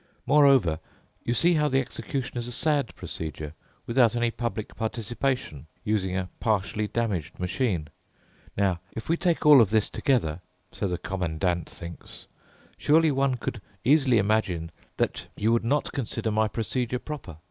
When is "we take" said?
9.09-9.45